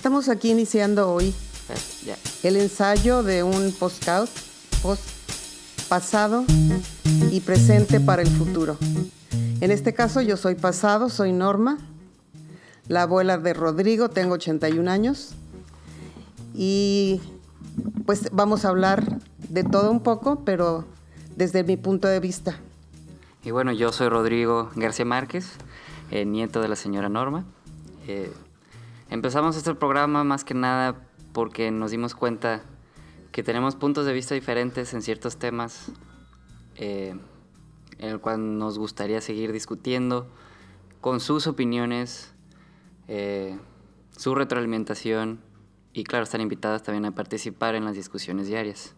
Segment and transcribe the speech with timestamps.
[0.00, 1.34] Estamos aquí iniciando hoy
[2.42, 4.30] el ensayo de un postcard,
[4.82, 5.02] post
[5.90, 6.42] pasado
[7.30, 8.78] y presente para el futuro.
[9.60, 11.76] En este caso yo soy pasado, soy Norma,
[12.88, 15.34] la abuela de Rodrigo, tengo 81 años
[16.54, 17.20] y
[18.06, 19.18] pues vamos a hablar
[19.50, 20.86] de todo un poco, pero
[21.36, 22.58] desde mi punto de vista.
[23.44, 25.50] Y bueno, yo soy Rodrigo García Márquez,
[26.10, 27.44] eh, nieto de la señora Norma.
[28.08, 28.32] Eh,
[29.10, 30.96] empezamos este programa más que nada
[31.32, 32.62] porque nos dimos cuenta
[33.32, 35.92] que tenemos puntos de vista diferentes en ciertos temas,
[36.76, 37.14] eh,
[37.98, 40.26] en el cual nos gustaría seguir discutiendo
[41.00, 42.32] con sus opiniones,
[43.08, 43.58] eh,
[44.16, 45.40] su retroalimentación
[45.92, 48.94] y claro, están invitadas también a participar en las discusiones diarias.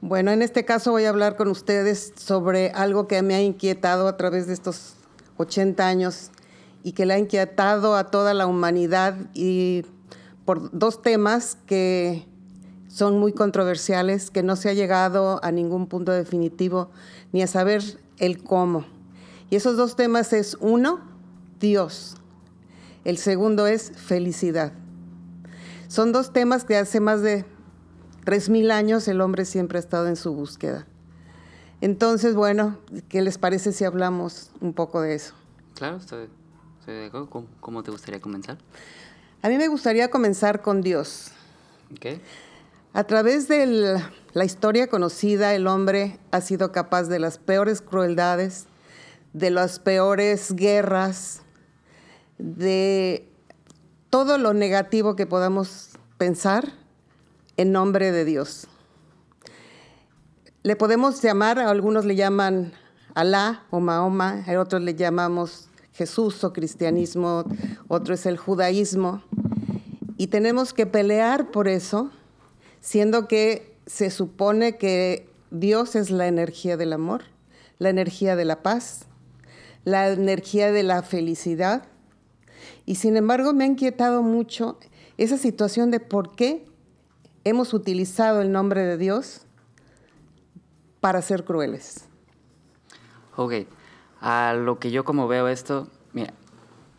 [0.00, 4.08] Bueno, en este caso voy a hablar con ustedes sobre algo que me ha inquietado
[4.08, 4.94] a través de estos
[5.38, 6.30] 80 años
[6.86, 9.84] y que le ha inquietado a toda la humanidad y
[10.44, 12.24] por dos temas que
[12.86, 16.92] son muy controversiales, que no se ha llegado a ningún punto definitivo
[17.32, 17.82] ni a saber
[18.18, 18.84] el cómo.
[19.50, 21.00] Y esos dos temas es uno,
[21.58, 22.18] Dios.
[23.04, 24.72] El segundo es felicidad.
[25.88, 27.44] Son dos temas que hace más de
[28.26, 30.86] 3.000 años el hombre siempre ha estado en su búsqueda.
[31.80, 35.34] Entonces, bueno, ¿qué les parece si hablamos un poco de eso?
[35.74, 36.45] Claro, de acuerdo.
[37.10, 38.58] ¿Cómo, cómo te gustaría comenzar?
[39.42, 41.32] A mí me gustaría comenzar con Dios.
[41.96, 42.20] Okay.
[42.92, 44.00] A través de
[44.32, 48.66] la historia conocida, el hombre ha sido capaz de las peores crueldades,
[49.32, 51.42] de las peores guerras,
[52.38, 53.28] de
[54.08, 56.72] todo lo negativo que podamos pensar
[57.56, 58.68] en nombre de Dios.
[60.62, 62.72] Le podemos llamar, a algunos le llaman
[63.14, 67.44] Alá o Mahoma, a otros le llamamos Jesús o cristianismo,
[67.88, 69.22] otro es el judaísmo.
[70.18, 72.10] Y tenemos que pelear por eso,
[72.80, 77.22] siendo que se supone que Dios es la energía del amor,
[77.78, 79.06] la energía de la paz,
[79.84, 81.84] la energía de la felicidad.
[82.84, 84.78] Y sin embargo me ha inquietado mucho
[85.16, 86.66] esa situación de por qué
[87.44, 89.42] hemos utilizado el nombre de Dios
[91.00, 92.04] para ser crueles.
[93.36, 93.52] Ok,
[94.26, 96.34] a lo que yo como veo esto, mira,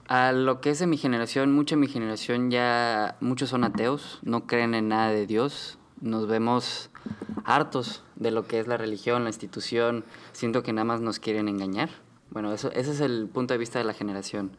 [0.08, 4.20] a lo que es de mi generación, mucha de mi generación ya, muchos son ateos,
[4.24, 6.90] no creen en nada de Dios, nos vemos
[7.44, 11.50] hartos de lo que es la religión, la institución, siento que nada más nos quieren
[11.50, 11.90] engañar.
[12.30, 14.52] Bueno, eso, ese es el punto de vista de la generación.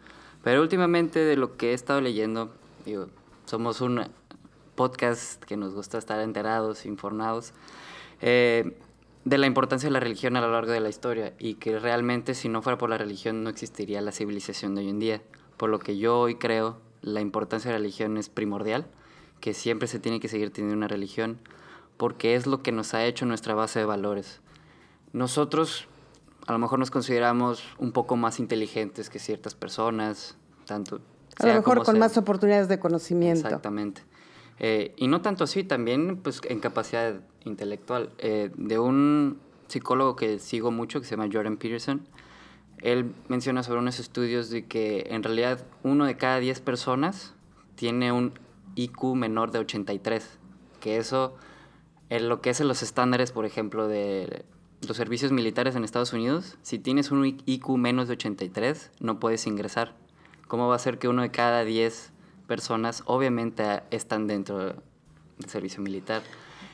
[0.44, 2.52] Pero últimamente de lo que he estado leyendo,
[3.46, 4.08] somos un
[4.74, 7.54] podcast que nos gusta estar enterados, informados,
[8.20, 8.76] eh,
[9.28, 12.34] de la importancia de la religión a lo largo de la historia y que realmente
[12.34, 15.22] si no fuera por la religión no existiría la civilización de hoy en día.
[15.58, 18.86] Por lo que yo hoy creo, la importancia de la religión es primordial,
[19.40, 21.38] que siempre se tiene que seguir teniendo una religión,
[21.98, 24.40] porque es lo que nos ha hecho nuestra base de valores.
[25.12, 25.88] Nosotros
[26.46, 31.00] a lo mejor nos consideramos un poco más inteligentes que ciertas personas, tanto...
[31.38, 32.00] A lo mejor con sea.
[32.00, 33.46] más oportunidades de conocimiento.
[33.46, 34.02] Exactamente.
[34.60, 38.10] Eh, y no tanto así, también pues, en capacidad intelectual.
[38.18, 39.38] Eh, de un
[39.68, 42.06] psicólogo que sigo mucho, que se llama Jordan Peterson,
[42.80, 47.34] él menciona sobre unos estudios de que en realidad uno de cada 10 personas
[47.74, 48.32] tiene un
[48.76, 50.38] IQ menor de 83,
[50.80, 51.34] que eso,
[52.08, 54.44] en lo que es en los estándares, por ejemplo, de
[54.86, 59.46] los servicios militares en Estados Unidos, si tienes un IQ menos de 83, no puedes
[59.46, 59.96] ingresar.
[60.46, 62.12] ¿Cómo va a ser que uno de cada 10
[62.48, 64.74] personas obviamente están dentro del
[65.46, 66.22] servicio militar.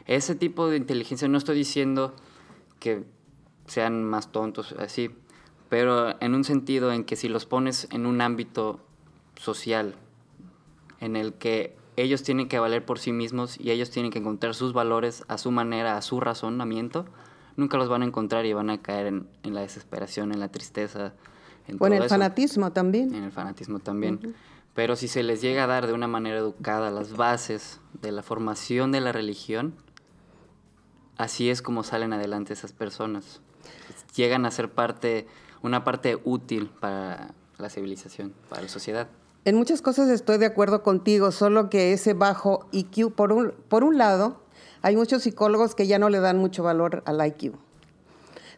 [0.06, 2.14] Ese tipo de inteligencia no estoy diciendo
[2.78, 3.04] que
[3.66, 5.10] sean más tontos así,
[5.68, 8.80] pero en un sentido en que si los pones en un ámbito
[9.36, 9.96] social
[11.00, 14.54] en el que ellos tienen que valer por sí mismos y ellos tienen que encontrar
[14.54, 17.06] sus valores a su manera, a su razonamiento,
[17.56, 20.48] nunca los van a encontrar y van a caer en, en la desesperación, en la
[20.48, 21.14] tristeza.
[21.66, 22.08] En o en el eso.
[22.10, 23.14] fanatismo también.
[23.14, 24.20] En el fanatismo también.
[24.22, 24.34] Uh -huh.
[24.74, 28.22] Pero si se les llega a dar de una manera educada las bases de la
[28.22, 29.74] formación de la religión,
[31.16, 33.40] así es como salen adelante esas personas.
[34.16, 35.26] Llegan a ser parte,
[35.62, 39.08] una parte útil para la civilización, para la sociedad.
[39.44, 43.84] En muchas cosas estoy de acuerdo contigo, solo que ese bajo IQ, por un, por
[43.84, 44.40] un lado,
[44.82, 47.54] hay muchos psicólogos que ya no le dan mucho valor al IQ.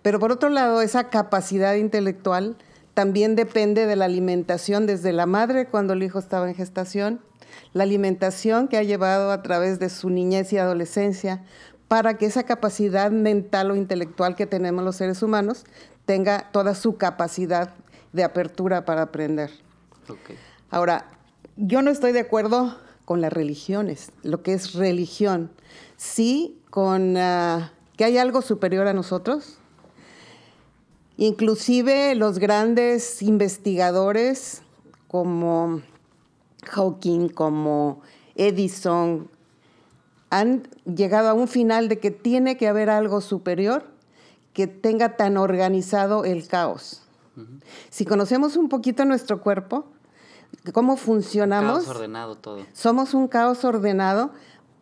[0.02, 2.56] Pero por otro lado, esa capacidad intelectual
[2.96, 7.20] también depende de la alimentación desde la madre cuando el hijo estaba en gestación,
[7.75, 11.44] la alimentación que ha llevado a través de su niñez y adolescencia
[11.88, 15.66] para que esa capacidad mental o intelectual que tenemos los seres humanos
[16.06, 17.75] tenga toda su capacidad
[18.14, 19.50] de apertura para aprender.
[20.04, 20.38] Okay.
[20.70, 21.10] Ahora,
[21.56, 25.50] yo no estoy de acuerdo con las religiones, lo que es religión.
[25.98, 29.58] Sí, con ah, que hay algo superior a nosotros.
[31.18, 34.62] Inclusive los grandes investigadores
[35.08, 35.80] como
[36.66, 38.02] Hawking, como
[38.34, 39.30] Edison,
[40.30, 43.86] han llegado a un final de que tiene que haber algo superior
[44.52, 47.02] que tenga tan organizado el caos.
[47.90, 49.84] Si conocemos un poquito nuestro cuerpo,
[50.72, 51.84] cómo funcionamos.
[51.84, 52.66] Caos ordenado todo.
[52.72, 54.30] Somos un caos ordenado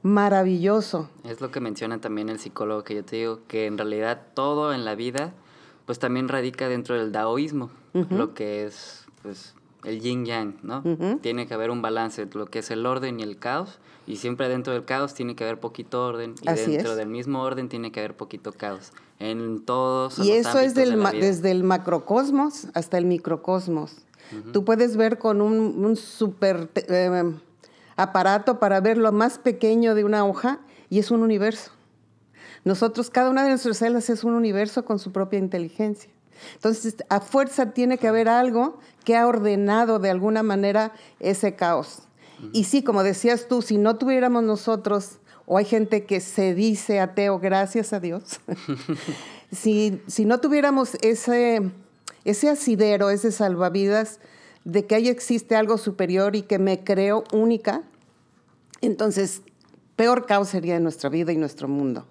[0.02, 1.08] maravilloso.
[1.24, 4.72] Es lo que menciona también el psicólogo que yo te digo, que en realidad todo
[4.72, 5.32] en la vida,
[5.86, 7.70] pues también radica dentro del daoísmo,
[8.10, 9.54] lo que es, pues,
[9.84, 10.82] el yin yang, ¿no?
[11.20, 14.48] Tiene que haber un balance, lo que es el orden y el caos, y siempre
[14.48, 18.00] dentro del caos tiene que haber poquito orden, y dentro del mismo orden tiene que
[18.00, 20.18] haber poquito caos, en todos.
[20.18, 23.96] Y eso es del desde el macrocosmos hasta el microcosmos.
[24.52, 27.34] Tú puedes ver con un, un super eh,
[27.96, 30.60] aparato para ver lo más pequeño de una hoja
[30.90, 31.70] y es un universo.
[32.64, 36.10] Nosotros, cada una de nuestras células es un universo con su propia inteligencia.
[36.54, 42.02] Entonces, a fuerza tiene que haber algo que ha ordenado de alguna manera ese caos.
[42.52, 47.00] Y sí, como decías tú, si no tuviéramos nosotros, o hay gente que se dice
[47.00, 48.40] ateo, gracias a Dios,
[49.52, 51.70] si, si no tuviéramos ese,
[52.24, 54.20] ese asidero, ese salvavidas
[54.64, 57.82] de que ahí existe algo superior y que me creo única,
[58.80, 59.42] entonces
[59.96, 62.06] peor caos sería en nuestra vida y nuestro mundo.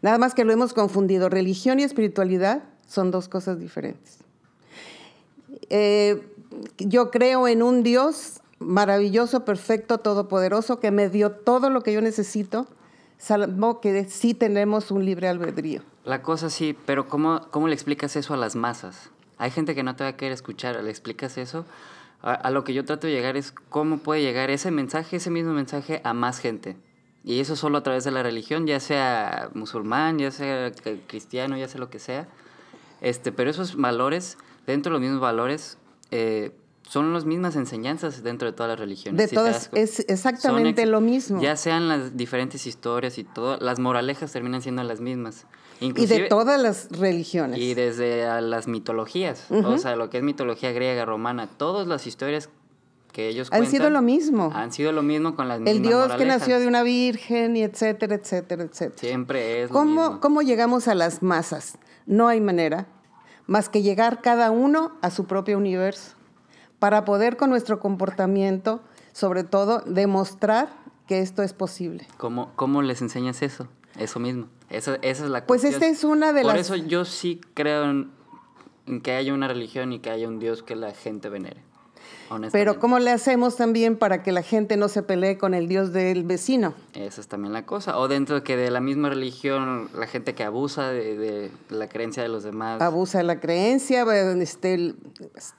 [0.00, 1.28] Nada más que lo hemos confundido.
[1.28, 4.18] Religión y espiritualidad son dos cosas diferentes.
[5.70, 6.22] Eh,
[6.78, 12.00] yo creo en un Dios maravilloso, perfecto, todopoderoso, que me dio todo lo que yo
[12.00, 12.66] necesito,
[13.18, 15.82] salvo que sí tenemos un libre albedrío.
[16.04, 19.10] La cosa sí, pero ¿cómo, cómo le explicas eso a las masas?
[19.38, 21.64] Hay gente que no te va a querer escuchar, ¿le explicas eso?
[22.22, 25.52] A, lo que yo trato de llegar es cómo puede llegar ese mensaje, ese mismo
[25.52, 26.76] mensaje a más gente.
[27.24, 30.72] Y eso solo a través de la religión, ya sea musulmán, ya sea
[31.06, 32.28] cristiano, ya sea lo que sea.
[33.00, 35.78] Este, pero esos valores, dentro de los mismos valores,
[36.10, 36.52] eh,
[36.82, 39.30] son las mismas enseñanzas dentro de todas las religiones.
[39.30, 41.40] De todas, es exactamente lo mismo.
[41.40, 45.46] Ya sean las diferentes historias y todo, las moralejas terminan siendo las mismas
[45.82, 47.58] y de todas las religiones.
[47.58, 52.50] Y desde las mitologías, o sea, lo que es mitología griega, romana, todas las historias
[53.12, 54.50] que ellos han sido lo mismo.
[54.54, 57.62] Han sido lo mismo con las mismas El Dios que nació de una virgen y
[57.62, 58.98] etcétera, etcétera, etcétera.
[58.98, 60.20] Siempre es ¿Cómo, lo mismo.
[60.20, 61.78] ¿Cómo llegamos a las masas?
[62.06, 62.86] No hay manera
[63.46, 66.16] más que llegar cada uno a su propio universo
[66.78, 68.80] para poder con nuestro comportamiento,
[69.12, 70.68] sobre todo, demostrar
[71.06, 72.08] que esto es posible.
[72.16, 73.68] ¿Cómo, cómo les enseñas eso?
[73.96, 74.48] Eso mismo.
[74.70, 76.52] Esa, esa es la Pues esta es una de las...
[76.52, 78.10] Por eso yo sí creo en,
[79.02, 81.62] que haya una religión y que haya un Dios que la gente venere.
[82.50, 85.92] Pero ¿cómo le hacemos también para que la gente no se pelee con el Dios
[85.92, 86.74] del vecino?
[86.94, 87.98] Esa es también la cosa.
[87.98, 92.22] O dentro de que de la misma religión, la gente que abusa de, la creencia
[92.22, 92.80] de los demás.
[92.80, 94.06] Abusa de la creencia,
[94.40, 94.94] este,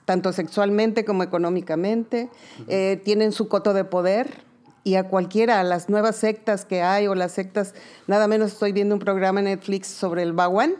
[0.04, 2.30] tanto sexualmente como económicamente.
[2.68, 4.44] Eh, tienen su coto de poder
[4.84, 7.74] y a cualquiera, a las nuevas sectas que hay o las sectas,
[8.06, 10.74] nada menos estoy viendo un programa en Netflix sobre el Bhagwan.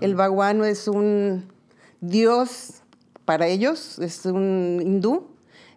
[0.00, 1.52] El Bhagwan es un
[2.00, 2.83] dios
[3.24, 5.28] para ellos, es un hindú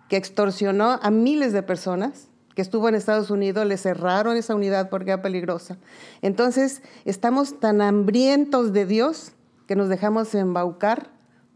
[0.09, 4.89] que extorsionó a miles de personas que estuvo en Estados Unidos, le cerraron esa unidad
[4.89, 5.77] porque era peligrosa.
[6.21, 9.33] Entonces, estamos tan hambrientos de Dios
[9.67, 11.11] que nos dejamos embaucar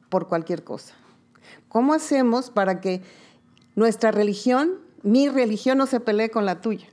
[0.09, 0.93] por cualquier cosa.
[1.69, 3.01] ¿Cómo hacemos para que
[3.75, 6.87] nuestra religión mi religión no se pelee con la tuya.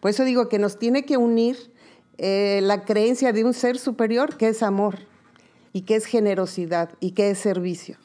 [0.00, 1.72] Por eso digo que nos tiene que unir
[2.18, 4.98] eh, la creencia de un ser superior que es amor
[5.72, 7.96] y que es generosidad y que es servicio.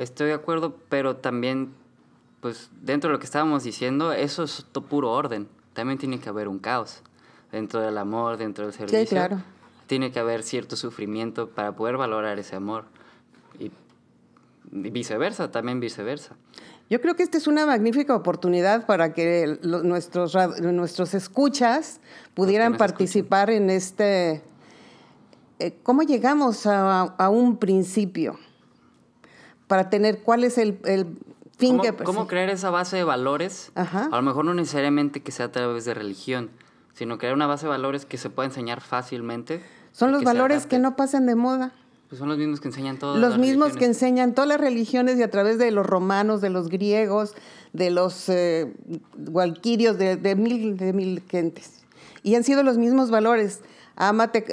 [0.00, 1.74] Estoy de acuerdo, pero también,
[2.40, 5.46] pues dentro de lo que estábamos diciendo, eso es puro orden.
[5.74, 7.02] También tiene que haber un caos.
[7.52, 8.98] Dentro del amor, dentro del servicio.
[9.00, 9.42] Sí, claro.
[9.86, 12.84] Tiene que haber cierto sufrimiento para poder valorar ese amor.
[13.58, 13.70] Y
[14.70, 16.34] viceversa, también viceversa.
[16.88, 22.00] Yo creo que esta es una magnífica oportunidad para que nuestros, nuestros escuchas
[22.32, 24.42] pudieran participar en este...
[25.58, 28.38] Eh, ¿Cómo llegamos a, un principio?
[29.70, 30.80] Para tener cuál es el,
[31.56, 31.92] fin ¿Cómo, que...
[32.02, 33.70] ¿Cómo crear esa base de valores?
[33.76, 36.50] A lo mejor no necesariamente que sea a través de religión,
[36.92, 39.62] sino crear una base de valores que se pueda enseñar fácilmente.
[39.92, 41.72] Son los valores que no pasan de moda.
[42.08, 45.22] Pues son los mismos que enseñan todas Los mismos que enseñan todas las religiones y
[45.22, 47.36] a través de los romanos, de los griegos,
[47.72, 48.74] de los eh,
[49.28, 51.84] walquirios, de, mil, de mil gentes.
[52.24, 53.60] Y han sido los mismos valores.
[53.94, 54.44] Amate,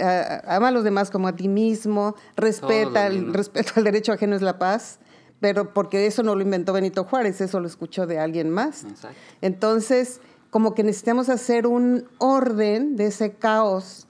[0.46, 4.44] ama a los demás como a ti mismo, respeta, el respeto al derecho ajeno es
[4.44, 5.00] la paz,
[5.40, 8.84] pero porque eso no lo inventó Benito Juárez, eso lo escuchó de alguien más.
[8.84, 9.18] Exacto.
[9.42, 14.08] Entonces, como que necesitamos hacer un orden de ese caos.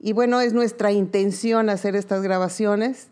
[0.00, 3.08] Y bueno, es nuestra intención hacer estas grabaciones.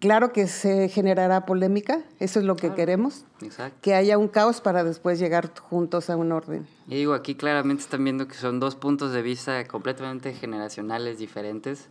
[0.00, 3.76] Claro que se generará polémica, eso es lo que queremos, Exacto.
[3.82, 6.68] que haya un caos para después llegar juntos a un orden.
[6.86, 11.88] Y digo, aquí claramente están viendo que son dos puntos de vista completamente generacionales diferentes.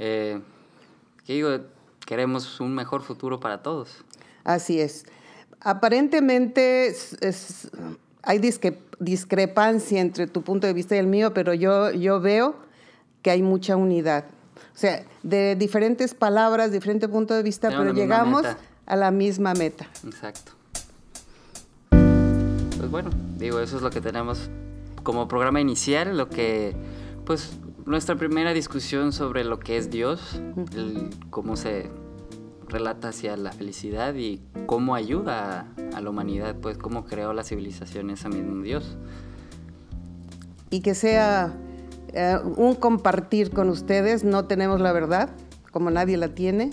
[0.00, 0.40] Eh,
[1.24, 1.50] que digo,
[2.06, 4.02] queremos un mejor futuro para todos.
[4.44, 5.04] Así es.
[5.60, 7.68] Aparentemente es- es-
[8.22, 12.56] hay disque- discrepancia entre tu punto de vista y el mío, pero yo, yo veo
[13.22, 14.24] que hay mucha unidad.
[14.74, 18.58] O sea, de diferentes palabras, diferente punto de vista, pero llegamos meta.
[18.86, 19.86] a la misma meta.
[20.06, 20.52] Exacto.
[21.90, 24.48] Pues bueno, digo, eso es lo que tenemos
[25.02, 26.74] como programa inicial, lo que,
[27.24, 27.52] pues,
[27.86, 30.40] nuestra primera discusión sobre lo que es Dios,
[30.74, 31.90] el- cómo se
[32.68, 37.44] relata hacia la felicidad y cómo ayuda a, a la humanidad, pues, cómo creó la
[37.44, 38.96] civilización ese mismo Dios.
[40.68, 41.54] y que sea
[42.12, 44.24] eh, un compartir con ustedes.
[44.24, 45.30] No tenemos la verdad,
[45.70, 46.70] como nadie la tiene.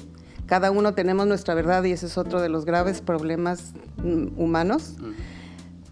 [0.47, 4.95] Cada uno tenemos nuestra verdad y ese es otro de los graves problemas mm, humanos.
[4.99, 5.11] Mm.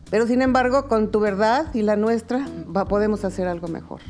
[0.10, 4.02] Pero sin embargo, con tu verdad y la nuestra, va- podemos hacer algo mejor.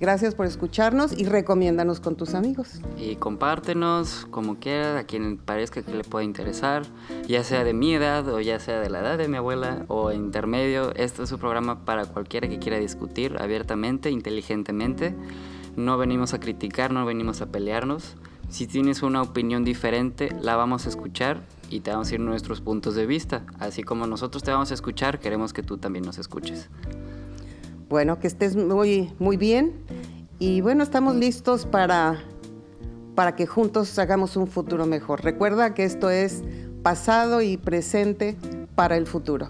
[0.00, 2.80] Gracias por escucharnos y recomiéndanos con tus amigos.
[2.96, 6.84] Y compártenos como quieras, a quien parezca que le pueda interesar,
[7.26, 10.12] ya sea de mi edad o ya sea de la edad de mi abuela o
[10.12, 10.94] intermedio.
[10.94, 15.16] Este es un programa para cualquiera que quiera discutir abiertamente, inteligentemente.
[15.74, 18.14] No venimos a criticar, no venimos a pelearnos.
[18.50, 22.60] Si tienes una opinión diferente, la vamos a escuchar y te vamos a decir nuestros
[22.60, 23.44] puntos de vista.
[23.58, 26.70] Así como nosotros te vamos a escuchar, queremos que tú también nos escuches.
[27.88, 29.72] Bueno, que estés muy, muy bien
[30.38, 32.22] y bueno, estamos listos para,
[33.14, 35.24] para que juntos hagamos un futuro mejor.
[35.24, 36.42] Recuerda que esto es
[36.82, 38.36] pasado y presente
[38.74, 39.48] para el futuro.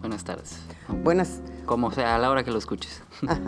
[0.00, 0.58] Buenas tardes.
[1.02, 1.40] Buenas.
[1.64, 3.02] Como sea, a la hora que lo escuches.
[3.26, 3.40] Ajá.